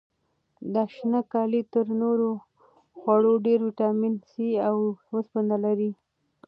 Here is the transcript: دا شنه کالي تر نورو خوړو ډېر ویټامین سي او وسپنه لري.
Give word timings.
دا 0.73 0.83
شنه 0.95 1.19
کالي 1.31 1.61
تر 1.73 1.85
نورو 2.01 2.29
خوړو 2.97 3.33
ډېر 3.45 3.59
ویټامین 3.67 4.15
سي 4.29 4.49
او 4.69 4.77
وسپنه 5.13 5.55
لري. 5.65 5.91